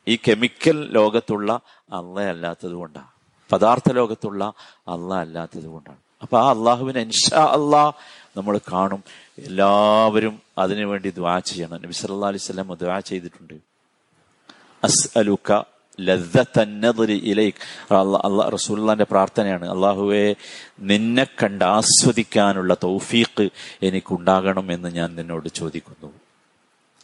ഈ 0.09 0.19
കെമിക്കൽ 0.29 0.93
ലോകത്തുള്ള 0.93 1.61
അല്ല 1.93 2.21
അല്ലാത്തത് 2.21 2.73
കൊണ്ടാണ് 2.73 3.07
പദാർത്ഥ 3.53 3.93
ലോകത്തുള്ള 3.93 4.53
അല്ല 4.89 5.15
അല്ലാത്തത് 5.15 5.65
കൊണ്ടാണ്. 5.65 5.97
അപ്പൊ 6.23 6.39
ആ 6.39 6.51
അള്ളാഹുവിനെ 6.51 7.01
ഇൻഷാ 7.01 7.45
അള്ളാ 7.45 7.93
നമ്മൾ 8.37 8.61
കാണും. 8.73 9.05
എല്ലാവരും 9.39 10.43
അതിനുവേണ്ടി 10.59 11.11
ദ്വാ 11.11 11.39
ചെയ്യണം. 11.39 11.83
നബി 11.83 12.25
അലൈഹി 12.27 12.39
സ്വലം 12.39 12.75
ദ്വാ 12.75 13.01
ചെയ്തിട്ടുണ്ട്. 13.01 13.55
അസ്അലുക 16.07 18.49
റസൂല്ലാന്റെ 18.49 19.07
പ്രാർത്ഥനയാണ്. 19.11 19.71
അള്ളാഹുവെ 19.71 20.35
നിന്നെ 20.81 21.25
കണ്ട് 21.25 21.65
ആസ്വദിക്കാനുള്ള 21.65 22.75
തൗഫീഖ് 22.75 23.49
എനിക്കുണ്ടാകണം 23.83 24.73
എന്ന് 24.73 24.89
ഞാൻ 24.89 25.15
നിന്നോട് 25.15 25.49
ചോദിക്കുന്നു. 25.49 26.13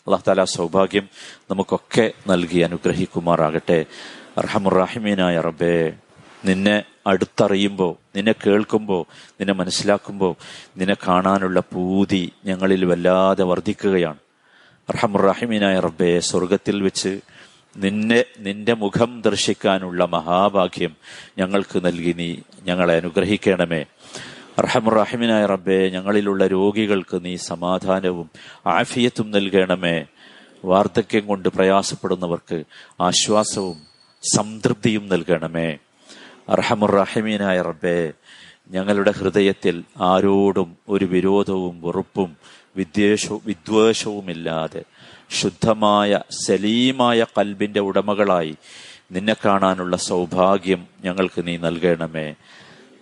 അള്ളാഹു 0.06 0.22
താല 0.28 0.44
സൗഭാഗ്യം 0.44 1.08
നമുക്കൊക്കെ 1.50 2.12
നൽകി 2.28 2.58
അനുഗ്രഹിക്കുമാറാകട്ടെ. 2.58 3.84
റഹമുറാഹിമീനായ 4.38 5.40
റബ്ബേ. 5.40 5.92
നിന്നെ 6.44 6.82
അടുത്തറിയുമ്പോൾ 7.06 7.96
നിന്നെ 8.16 8.34
കേൾക്കുമ്പോൾ 8.46 9.32
നിന്നെ 9.32 9.54
മനസ്സിലാക്കുമ്പോൾ 9.54 10.34
നിന്നെ 10.76 10.96
കാണാനുള്ള 11.08 11.60
പൂതി 11.60 12.32
ഞങ്ങളിൽ 12.44 12.84
വല്ലാതെ 12.84 13.44
വർദ്ധിക്കുകയാണ്. 13.44 14.16
റഹമുറാഹിമീനായ 14.90 15.80
റബ്ബേ 15.80 16.20
സ്വർഗത്തിൽ 16.20 16.82
വെച്ച് 16.82 17.20
നിന്നെ 17.76 18.24
നിന്റെ 18.38 18.74
മുഖം 18.74 19.22
ദർശിക്കാനുള്ള 19.22 20.04
മഹാഭാഗ്യം 20.04 20.96
ഞങ്ങൾക്ക് 21.38 21.84
നൽകി 21.84 22.12
നീ 22.12 22.36
ഞങ്ങളെ 22.62 22.94
അനുഗ്രഹിക്കണമേ. 22.96 23.84
റഹമുറഹിമിനായ 24.60 25.46
റബ്ബെ 25.46 25.88
ഞങ്ങളിലുള്ള 25.88 26.46
രോഗികൾക്ക് 26.46 27.24
നീ 27.24 27.36
സമാധാനവും 27.36 28.30
ആഫിയത്തും 28.66 29.30
നൽകണമേ. 29.30 30.04
വാർദ്ധക്യം 30.64 31.26
കൊണ്ട് 31.26 31.48
പ്രയാസപ്പെടുന്നവർക്ക് 31.48 32.64
ആശ്വാസവും 33.00 33.82
സംതൃപ്തിയും 34.34 35.08
നൽകണമേ. 35.08 35.76
അർഹമുറഹിമീനായ 36.48 37.62
റബ്ബെ 37.62 38.12
ഞങ്ങളുടെ 38.70 39.10
ഹൃദയത്തിൽ 39.10 39.84
ആരോടും 40.00 40.76
ഒരു 40.88 41.04
വിരോധവും 41.04 41.82
വെറുപ്പും 41.82 42.36
വിദ്വേഷവും 42.76 43.40
വിദ്വേഷവുമില്ലാതെ 43.46 44.82
ശുദ്ധമായ 45.30 46.20
സലീമായ 46.46 47.26
കൽബിന്റെ 47.38 47.80
ഉടമകളായി 47.80 48.56
നിന്നെ 49.12 49.36
കാണാനുള്ള 49.44 49.96
സൗഭാഗ്യം 49.96 50.86
ഞങ്ങൾക്ക് 51.04 51.46
നീ 51.46 51.56
നൽകണമേ. 51.56 52.34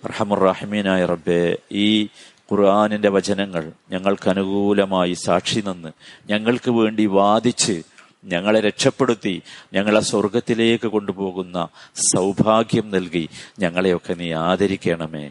റഹമുറാഹിമീനായ 0.07 1.05
റബ്ബെ 1.05 1.57
ഈ 1.73 2.05
ഖുർആാനിന്റെ 2.53 3.09
വചനങ്ങൾ 3.09 3.73
ഞങ്ങൾക്ക് 3.91 4.31
അനുകൂലമായി 4.31 5.13
സാക്ഷി 5.13 5.61
നിന്ന് 5.61 5.89
ഞങ്ങൾക്ക് 6.31 6.71
വേണ്ടി 6.71 7.07
വാദിച്ച് 7.07 7.83
ഞങ്ങളെ 8.25 8.61
രക്ഷപ്പെടുത്തി 8.61 9.43
ഞങ്ങളെ 9.75 10.01
സ്വർഗത്തിലേക്ക് 10.01 10.87
കൊണ്ടുപോകുന്ന 10.87 11.69
സൗഭാഗ്യം 12.15 12.91
നൽകി 12.91 13.29
ഞങ്ങളെയൊക്കെ 13.59 14.15
നീ 14.15 14.33
ആദരിക്കണമേ. 14.33 15.31